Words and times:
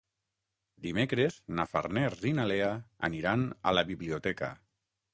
Dimecres 0.85 1.37
na 1.59 1.67
Farners 1.75 2.25
i 2.31 2.33
na 2.41 2.49
Lea 2.55 2.73
aniran 3.11 3.47
a 3.73 3.79
la 3.81 3.89
biblioteca. 3.95 4.55